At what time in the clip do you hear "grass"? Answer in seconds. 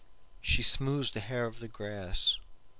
1.67-2.39